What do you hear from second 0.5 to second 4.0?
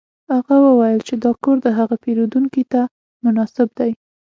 وویل چې دا کور د هغه پیرودونکي ته مناسب دی